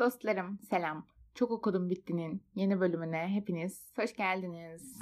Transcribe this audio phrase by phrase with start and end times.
[0.00, 1.06] Dostlarım selam.
[1.34, 4.98] Çok okudum bittinin yeni bölümüne hepiniz hoş geldiniz.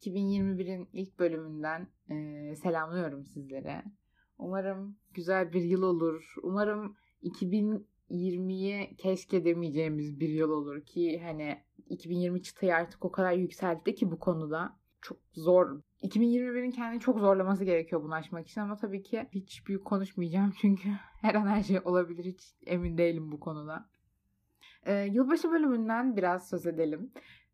[0.00, 3.84] 2021'in ilk bölümünden e, selamlıyorum sizlere.
[4.38, 6.34] Umarım güzel bir yıl olur.
[6.42, 11.58] Umarım 2020'yi keşke demeyeceğimiz bir yıl olur ki hani
[11.88, 14.77] 2020 çıtayı artık o kadar yükseltti ki bu konuda.
[15.02, 15.80] Çok zor.
[16.02, 20.88] 2021'in kendini çok zorlaması gerekiyor bunu aşmak için ama tabii ki hiç büyük konuşmayacağım çünkü
[21.20, 22.24] her an her şey olabilir.
[22.24, 23.88] Hiç emin değilim bu konuda.
[24.86, 27.12] Ee, yılbaşı bölümünden biraz söz edelim.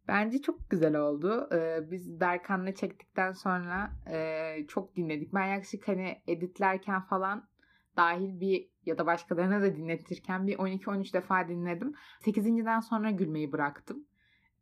[0.09, 1.49] Bence çok güzel oldu.
[1.53, 5.35] Ee, biz Berkan'la çektikten sonra e, çok dinledik.
[5.35, 7.49] Ben yaklaşık hani editlerken falan
[7.97, 11.95] dahil bir ya da başkalarına da dinletirken bir 12-13 defa dinledim.
[12.21, 14.07] 8.den sonra gülmeyi bıraktım.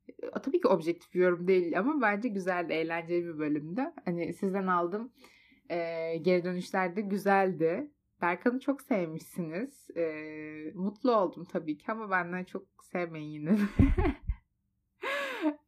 [0.09, 3.83] E, tabii ki objektif yorum değil ama bence güzeldi, eğlenceli bir bölümdü.
[4.05, 5.12] Hani sizden aldım.
[5.70, 7.91] E, geri dönüşler de güzeldi.
[8.23, 9.91] Berkan'ı çok sevmişsiniz.
[9.97, 10.05] E,
[10.75, 13.59] mutlu oldum tabii ki ama benden çok sevmeyin yine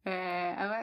[0.05, 0.11] e,
[0.59, 0.77] ama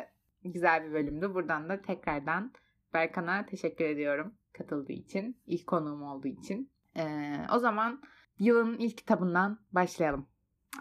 [0.44, 1.34] güzel bir bölümdü.
[1.34, 2.52] Buradan da tekrardan
[2.94, 5.36] Berkan'a teşekkür ediyorum katıldığı için.
[5.46, 6.70] ilk konuğum olduğu için.
[6.96, 8.02] E, o zaman
[8.38, 10.28] yılın ilk kitabından başlayalım.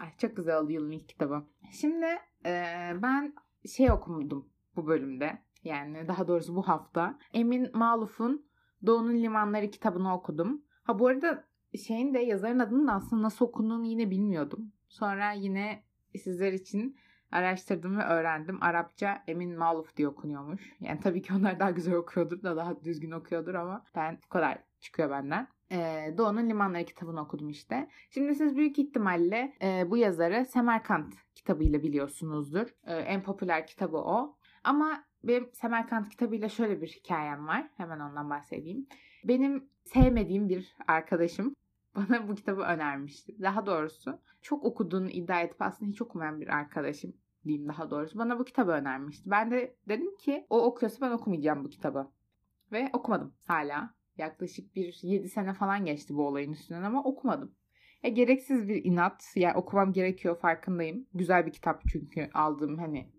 [0.00, 1.46] Ay, çok güzel oldu yılın ilk kitabı.
[1.80, 2.06] Şimdi
[3.02, 3.34] ben
[3.66, 5.38] şey okudum bu bölümde.
[5.64, 7.18] Yani daha doğrusu bu hafta.
[7.32, 8.46] Emin Maluf'un
[8.86, 10.62] Doğu'nun Limanları kitabını okudum.
[10.82, 11.44] Ha bu arada
[11.86, 14.72] şeyin de yazarın adının da aslında nasıl okunduğunu yine bilmiyordum.
[14.88, 15.82] Sonra yine
[16.18, 16.96] sizler için
[17.32, 18.62] araştırdım ve öğrendim.
[18.62, 20.72] Arapça Emin Maluf diye okunuyormuş.
[20.80, 24.58] Yani tabii ki onlar daha güzel okuyordur da daha düzgün okuyordur ama ben bu kadar
[24.80, 25.48] çıkıyor benden.
[25.72, 27.88] Ee, Doğu'nun Limanları kitabını okudum işte.
[28.10, 32.66] Şimdi siz büyük ihtimalle e, bu yazarı Semerkant kitabıyla biliyorsunuzdur.
[32.84, 34.36] E, en popüler kitabı o.
[34.64, 37.70] Ama benim Semerkant kitabıyla şöyle bir hikayem var.
[37.76, 38.86] Hemen ondan bahsedeyim.
[39.24, 41.56] Benim sevmediğim bir arkadaşım
[41.96, 43.42] bana bu kitabı önermişti.
[43.42, 47.12] Daha doğrusu çok okuduğunu iddia edip aslında hiç okumayan bir arkadaşım
[47.44, 48.18] diyeyim daha doğrusu.
[48.18, 49.30] Bana bu kitabı önermişti.
[49.30, 52.10] Ben de dedim ki o okuyorsa ben okumayacağım bu kitabı.
[52.72, 53.94] Ve okumadım hala.
[54.18, 57.54] Yaklaşık bir 7 sene falan geçti bu olayın üstünden ama okumadım.
[58.02, 59.32] E, gereksiz bir inat.
[59.36, 61.06] Yani okumam gerekiyor farkındayım.
[61.14, 63.12] Güzel bir kitap çünkü aldığım hani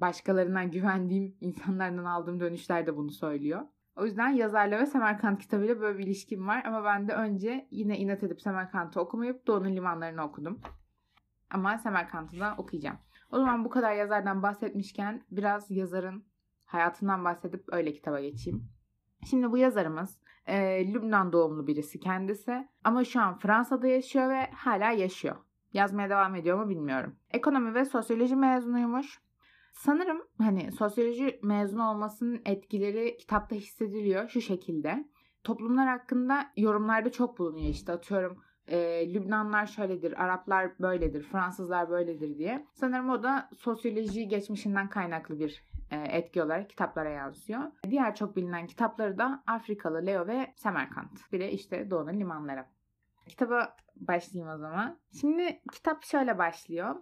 [0.00, 3.60] başkalarından güvendiğim insanlardan aldığım dönüşler de bunu söylüyor.
[3.96, 6.64] O yüzden yazarla ve Semerkant kitabıyla böyle bir ilişkim var.
[6.64, 10.60] Ama ben de önce yine inat edip Semerkant'ı okumayıp Doğu'nun limanlarını okudum.
[11.50, 12.98] Ama Semerkant'ı da okuyacağım.
[13.30, 16.24] O zaman bu kadar yazardan bahsetmişken biraz yazarın
[16.64, 18.77] hayatından bahsedip öyle kitaba geçeyim.
[19.24, 24.90] Şimdi bu yazarımız e, Lübnan doğumlu birisi kendisi ama şu an Fransa'da yaşıyor ve hala
[24.90, 25.36] yaşıyor.
[25.72, 27.16] Yazmaya devam ediyor mu bilmiyorum.
[27.30, 29.20] Ekonomi ve sosyoloji mezunuymuş.
[29.72, 35.08] Sanırım hani sosyoloji mezun olmasının etkileri kitapta hissediliyor şu şekilde.
[35.44, 42.66] Toplumlar hakkında yorumlarda çok bulunuyor işte atıyorum e, Lübnanlar şöyledir, Araplar böyledir, Fransızlar böyledir diye.
[42.74, 47.60] Sanırım o da sosyoloji geçmişinden kaynaklı bir e, etki olarak kitaplara yansıyor.
[47.90, 51.32] Diğer çok bilinen kitapları da Afrikalı Leo ve Semerkant.
[51.32, 52.64] Bir de işte Doğu'nun limanları.
[53.26, 54.98] Kitaba başlayayım o zaman.
[55.20, 56.96] Şimdi kitap şöyle başlıyor.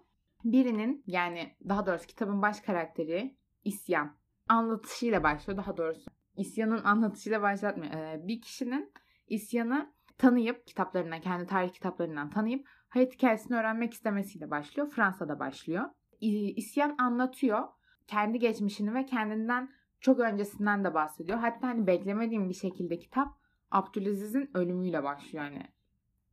[0.45, 4.17] Birinin yani daha doğrusu kitabın baş karakteri isyan
[4.49, 5.59] anlatışıyla başlıyor.
[5.59, 7.93] Daha doğrusu isyanın anlatışıyla başlatmıyor.
[7.93, 8.93] Ee, bir kişinin
[9.29, 14.91] isyanı tanıyıp kitaplarından, kendi tarih kitaplarından tanıyıp hayat hikayesini öğrenmek istemesiyle başlıyor.
[14.91, 15.85] Fransa'da başlıyor.
[16.21, 17.69] İsyan anlatıyor
[18.07, 21.39] kendi geçmişini ve kendinden çok öncesinden de bahsediyor.
[21.39, 23.29] Hatta hani beklemediğim bir şekilde kitap
[23.71, 25.67] Abdülaziz'in ölümüyle başlıyor yani.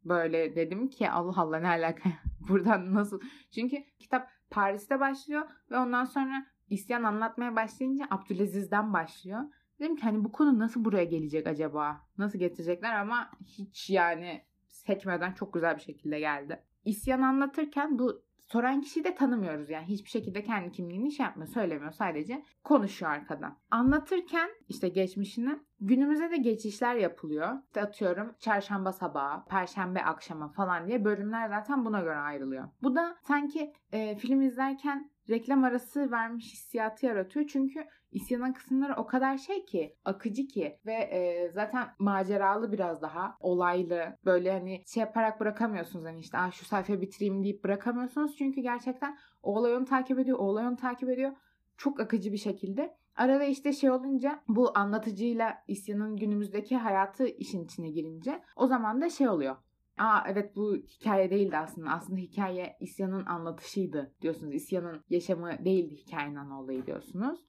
[0.05, 2.09] Böyle dedim ki Allah Allah ne alaka
[2.49, 3.21] buradan nasıl?
[3.51, 9.41] Çünkü kitap Paris'te başlıyor ve ondan sonra isyan anlatmaya başlayınca Abdülaziz'den başlıyor.
[9.79, 12.01] Dedim ki hani bu konu nasıl buraya gelecek acaba?
[12.17, 16.63] Nasıl getirecekler ama hiç yani sekmeden çok güzel bir şekilde geldi.
[16.85, 18.23] İsyan anlatırken bu
[18.53, 23.57] soran kişiyi de tanımıyoruz yani hiçbir şekilde kendi kimliğini şey yapmıyor, söylemiyor sadece konuşuyor arkadan.
[23.71, 27.53] Anlatırken işte geçmişini günümüze de geçişler yapılıyor.
[27.65, 32.69] İşte atıyorum çarşamba sabahı, perşembe akşama falan diye bölümler zaten buna göre ayrılıyor.
[32.83, 37.47] Bu da sanki e, film izlerken reklam arası vermiş hissiyatı yaratıyor.
[37.47, 43.37] Çünkü isyanın kısımları o kadar şey ki, akıcı ki ve e, zaten maceralı biraz daha,
[43.39, 44.17] olaylı.
[44.25, 48.35] Böyle hani şey yaparak bırakamıyorsunuz hani işte ah şu sayfayı bitireyim deyip bırakamıyorsunuz.
[48.37, 51.31] Çünkü gerçekten o olay onu takip ediyor, o olay onu takip ediyor.
[51.77, 52.95] Çok akıcı bir şekilde.
[53.15, 59.09] Arada işte şey olunca bu anlatıcıyla isyanın günümüzdeki hayatı işin içine girince o zaman da
[59.09, 59.55] şey oluyor
[59.97, 61.91] Aa evet bu hikaye değildi aslında.
[61.91, 64.53] Aslında hikaye isyanın anlatışıydı diyorsunuz.
[64.53, 67.39] İsyanın yaşamı değildi hikayenin olayı diyorsunuz.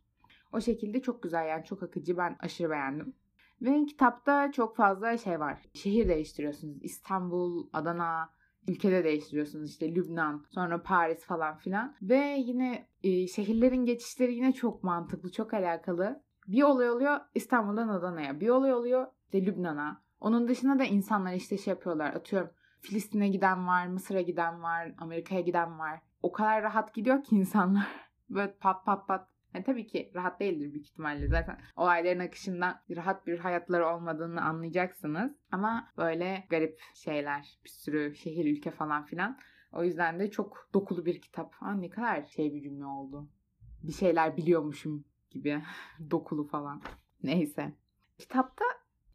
[0.55, 2.17] O şekilde çok güzel yani çok akıcı.
[2.17, 3.15] Ben aşırı beğendim.
[3.63, 5.63] Ve kitapta çok fazla şey var.
[5.75, 6.77] Şehir değiştiriyorsunuz.
[6.83, 8.31] İstanbul, Adana,
[8.69, 9.71] ülkede değiştiriyorsunuz.
[9.71, 11.95] İşte Lübnan sonra Paris falan filan.
[12.03, 16.23] Ve yine e, şehirlerin geçişleri yine çok mantıklı çok alakalı.
[16.49, 18.41] Bir olay oluyor İstanbul'dan Adana'ya.
[18.41, 20.03] Bir olay oluyor işte Lübnan'a.
[20.21, 22.15] Onun dışında da insanlar işte şey yapıyorlar.
[22.15, 22.51] Atıyorum
[22.81, 26.01] Filistin'e giden var Mısır'a giden var Amerika'ya giden var.
[26.23, 27.87] O kadar rahat gidiyor ki insanlar.
[28.31, 33.27] Böyle pat pat pat yani tabii ki rahat değildir büyük ihtimalle zaten olayların akışından rahat
[33.27, 35.33] bir hayatları olmadığını anlayacaksınız.
[35.53, 39.39] Ama böyle garip şeyler bir sürü şehir ülke falan filan.
[39.73, 41.55] O yüzden de çok dokulu bir kitap.
[41.61, 43.29] Aa, ne kadar şey bir cümle oldu.
[43.83, 45.63] Bir şeyler biliyormuşum gibi
[46.11, 46.83] dokulu falan.
[47.23, 47.73] Neyse.
[48.19, 48.65] Kitapta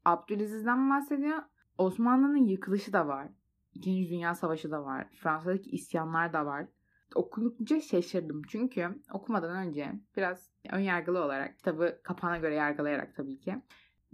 [0.05, 1.37] Abdülaziz'den bahsediyor.
[1.77, 3.27] Osmanlı'nın yıkılışı da var.
[3.73, 5.07] İkinci Dünya Savaşı da var.
[5.11, 6.67] Fransa'daki isyanlar da var
[7.15, 8.41] okununca şaşırdım.
[8.47, 13.55] Çünkü okumadan önce biraz ön yargılı olarak kitabı kapağına göre yargılayarak tabii ki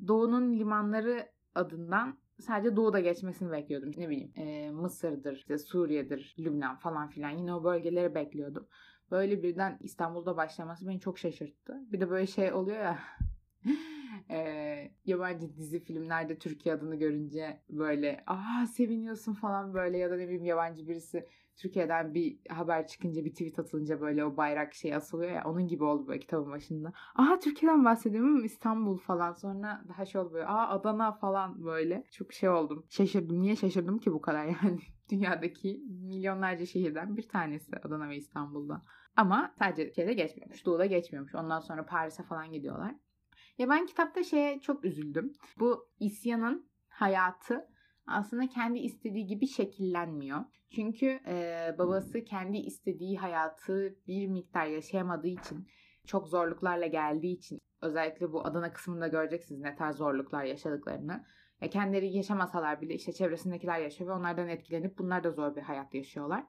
[0.07, 3.91] Doğu'nun limanları adından sadece Doğu'da geçmesini bekliyordum.
[3.97, 8.67] Ne bileyim e, Mısır'dır, işte Suriye'dir, Lübnan falan filan yine o bölgeleri bekliyordum.
[9.11, 11.81] Böyle birden İstanbul'da başlaması beni çok şaşırttı.
[11.91, 12.99] Bir de böyle şey oluyor ya
[14.29, 20.23] e, yabancı dizi filmlerde Türkiye adını görünce böyle aa seviniyorsun falan böyle ya da ne
[20.23, 21.25] bileyim yabancı birisi
[21.57, 25.83] Türkiye'den bir haber çıkınca bir tweet atılınca böyle o bayrak şey asılıyor ya onun gibi
[25.83, 26.93] oldu böyle kitabın başında.
[27.15, 32.33] Aha Türkiye'den bahsediyorum İstanbul falan sonra daha şey oldu böyle aa Adana falan böyle çok
[32.33, 32.85] şey oldum.
[32.89, 33.41] Şaşırdım.
[33.41, 34.79] Niye şaşırdım ki bu kadar yani?
[35.09, 38.81] Dünyadaki milyonlarca şehirden bir tanesi Adana ve İstanbul'da.
[39.17, 40.65] Ama sadece şeyde geçmiyormuş.
[40.65, 41.35] Doğu'da geçmiyormuş.
[41.35, 42.95] Ondan sonra Paris'e falan gidiyorlar.
[43.57, 45.33] Ya ben kitapta şeye çok üzüldüm.
[45.59, 47.67] Bu isyanın hayatı
[48.07, 50.39] aslında kendi istediği gibi şekillenmiyor.
[50.75, 55.67] Çünkü e, babası kendi istediği hayatı bir miktar yaşayamadığı için,
[56.07, 61.25] çok zorluklarla geldiği için, özellikle bu Adana kısmında göreceksiniz ne tarz zorluklar yaşadıklarını.
[61.61, 65.93] Ya kendileri yaşamasalar bile işte çevresindekiler yaşıyor ve onlardan etkilenip bunlar da zor bir hayat
[65.93, 66.43] yaşıyorlar.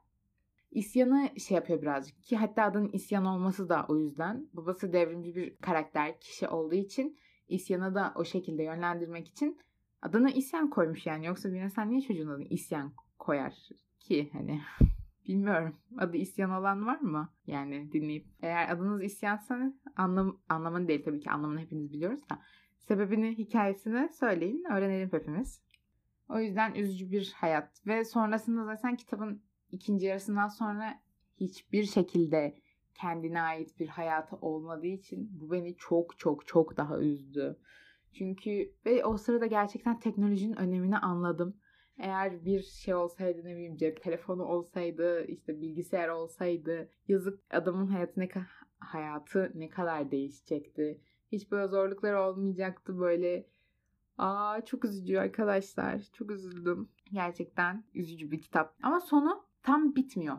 [0.77, 4.49] İsyanı şey yapıyor birazcık ki hatta adının isyan olması da o yüzden.
[4.53, 7.19] Babası devrimci bir karakter, kişi olduğu için
[7.49, 9.59] isyanı da o şekilde yönlendirmek için
[10.03, 11.27] adına isyan koymuş yani.
[11.27, 13.69] Yoksa bir insan niye çocuğun adını isyan koyar
[13.99, 14.61] ki hani
[15.29, 15.77] bilmiyorum.
[15.99, 17.33] Adı isyan olan var mı?
[17.47, 18.27] Yani dinleyip.
[18.43, 22.39] Eğer adınız isyansa anlam, anlamını değil tabii ki anlamını hepiniz biliyoruz da.
[22.79, 24.65] Sebebini, hikayesini söyleyin.
[24.73, 25.63] Öğrenelim hepimiz.
[26.29, 27.87] O yüzden üzücü bir hayat.
[27.87, 29.43] Ve sonrasında zaten kitabın
[29.77, 31.01] ikinci yarısından sonra
[31.41, 32.55] hiçbir şekilde
[32.95, 37.59] kendine ait bir hayatı olmadığı için bu beni çok çok çok daha üzdü.
[38.13, 41.57] Çünkü ve o sırada gerçekten teknolojinin önemini anladım.
[41.99, 48.21] Eğer bir şey olsaydı ne bileyim cep telefonu olsaydı işte bilgisayar olsaydı yazık adamın hayatı
[48.21, 48.29] ne,
[48.79, 51.01] hayatı ne kadar değişecekti.
[51.33, 53.47] Hiç böyle zorluklar olmayacaktı böyle.
[54.19, 56.03] Aa çok üzücü arkadaşlar.
[56.13, 56.89] Çok üzüldüm.
[57.13, 58.75] Gerçekten üzücü bir kitap.
[58.83, 60.37] Ama sonu tam bitmiyor.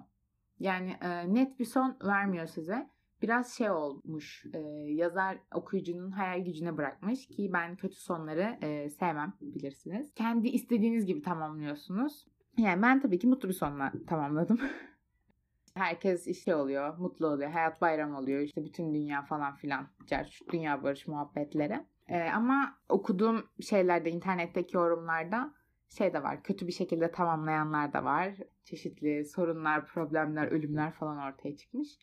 [0.60, 2.90] Yani e, net bir son vermiyor size
[3.22, 4.60] biraz şey olmuş e,
[4.92, 10.14] yazar okuyucunun hayal gücüne bırakmış ki ben kötü sonları e, sevmem bilirsiniz.
[10.14, 12.28] Kendi istediğiniz gibi tamamlıyorsunuz.
[12.58, 14.60] Yani ben tabii ki mutlu bir sonla tamamladım.
[15.74, 19.88] Herkes işte oluyor, mutlu oluyor, hayat bayram oluyor, işte bütün dünya falan filan,
[20.52, 21.86] dünya barış muhabbetleri.
[22.08, 25.54] Ee, ama okuduğum şeylerde, internetteki yorumlarda
[25.90, 28.36] şey de var, kötü bir şekilde tamamlayanlar da var.
[28.64, 31.98] Çeşitli sorunlar, problemler, ölümler falan ortaya çıkmış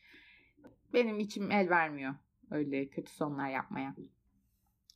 [0.94, 2.14] benim içim el vermiyor
[2.50, 3.94] öyle kötü sonlar yapmaya.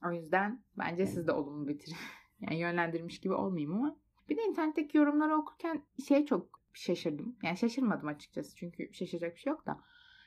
[0.06, 1.96] O yüzden bence siz de olumlu bitirin.
[2.40, 3.96] yani yönlendirmiş gibi olmayayım ama.
[4.28, 7.36] Bir de internetteki yorumları okurken şey çok şaşırdım.
[7.42, 9.80] Yani şaşırmadım açıkçası çünkü şaşıracak bir şey yok da.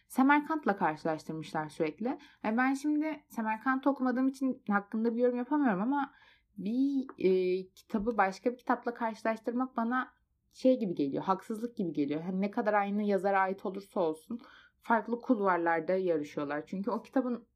[0.07, 2.17] Semerkant'la karşılaştırmışlar sürekli.
[2.43, 6.13] Yani ben şimdi Semerkant okumadığım için hakkında bir yorum yapamıyorum ama
[6.57, 10.13] bir e, kitabı başka bir kitapla karşılaştırmak bana
[10.53, 12.21] şey gibi geliyor, haksızlık gibi geliyor.
[12.21, 14.41] Hani ne kadar aynı yazara ait olursa olsun
[14.81, 16.65] farklı kulvarlarda yarışıyorlar.
[16.65, 17.47] Çünkü o kitabın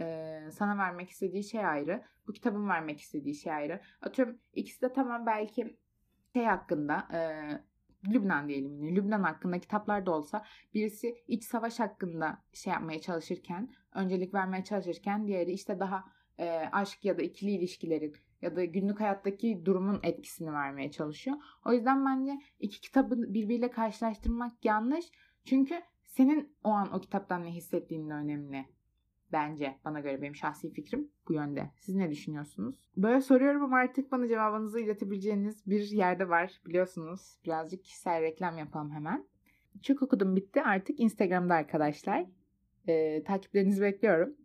[0.00, 2.02] e, sana vermek istediği şey ayrı.
[2.26, 3.80] Bu kitabın vermek istediği şey ayrı.
[4.02, 5.76] Atıyorum ikisi de tamam belki
[6.34, 7.20] şey hakkında e,
[8.12, 8.96] Lübnan diyelim yine.
[8.96, 15.26] Lübnan hakkında kitaplar da olsa birisi iç savaş hakkında şey yapmaya çalışırken, öncelik vermeye çalışırken
[15.26, 16.04] diğeri işte daha
[16.38, 21.36] e, aşk ya da ikili ilişkilerin ya da günlük hayattaki durumun etkisini vermeye çalışıyor.
[21.64, 25.04] O yüzden bence iki kitabı birbiriyle karşılaştırmak yanlış.
[25.44, 25.74] Çünkü
[26.04, 28.66] senin o an o kitaptan ne hissettiğinin önemli.
[29.32, 31.70] Bence bana göre benim şahsi fikrim bu yönde.
[31.76, 32.90] Siz ne düşünüyorsunuz?
[32.96, 37.38] Böyle soruyorum ama artık bana cevabınızı iletebileceğiniz bir yerde var biliyorsunuz.
[37.44, 39.26] Birazcık kişisel reklam yapalım hemen.
[39.82, 42.26] Çok okudum bitti artık Instagram'da arkadaşlar.
[42.88, 44.36] Ee, takiplerinizi bekliyorum.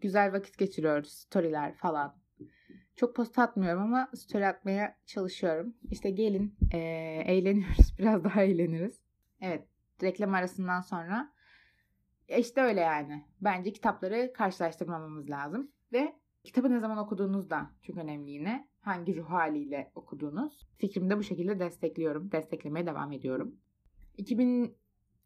[0.00, 1.12] Güzel vakit geçiriyoruz.
[1.12, 2.19] Storyler falan.
[3.00, 5.74] Çok post atmıyorum ama story atmaya çalışıyorum.
[5.90, 6.78] İşte gelin e,
[7.26, 7.94] eğleniyoruz.
[7.98, 9.00] Biraz daha eğleniriz.
[9.40, 9.68] Evet
[10.02, 11.32] reklam arasından sonra
[12.38, 13.24] işte öyle yani.
[13.40, 15.70] Bence kitapları karşılaştırmamamız lazım.
[15.92, 16.14] Ve
[16.44, 18.68] kitabı ne zaman okuduğunuz da çok önemli yine.
[18.80, 20.66] Hangi ruh haliyle okuduğunuz.
[20.78, 22.32] Fikrimi de bu şekilde destekliyorum.
[22.32, 23.56] Desteklemeye devam ediyorum.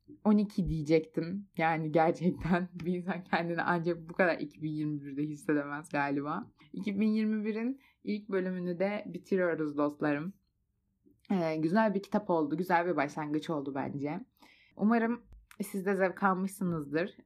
[0.08, 1.48] 2012 diyecektim.
[1.56, 6.50] Yani gerçekten bir insan kendini ancak bu kadar 2021'de hissedemez galiba.
[6.74, 10.32] 2021'in ilk bölümünü de bitiriyoruz dostlarım.
[11.30, 12.56] Ee, güzel bir kitap oldu.
[12.56, 14.20] Güzel bir başlangıç oldu bence.
[14.76, 15.22] Umarım
[15.62, 17.16] siz de zevk almışsınızdır.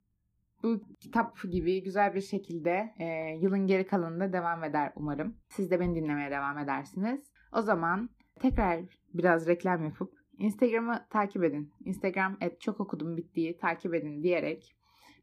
[0.62, 3.04] Bu kitap gibi güzel bir şekilde e,
[3.40, 5.36] yılın geri kalanında devam eder umarım.
[5.48, 7.32] Siz de beni dinlemeye devam edersiniz.
[7.52, 8.80] O zaman tekrar
[9.14, 11.72] biraz reklam yapıp Instagram'ı takip edin.
[11.84, 14.74] Instagram et çok okudum bittiği takip edin diyerek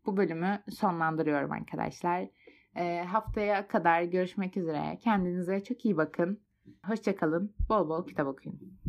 [0.05, 2.27] bu bölümü sonlandırıyorum arkadaşlar.
[2.75, 4.97] E, haftaya kadar görüşmek üzere.
[5.03, 6.41] Kendinize çok iyi bakın.
[6.85, 7.55] Hoşçakalın.
[7.69, 8.84] Bol bol kitap okuyun.